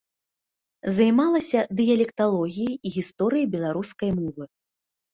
[0.97, 4.43] Займалася дыялекталогіяй і гісторыяй беларускай мовы.